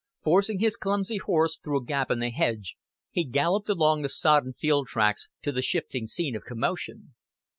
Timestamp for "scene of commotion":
6.07-7.13